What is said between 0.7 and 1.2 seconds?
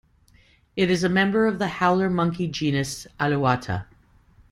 It is a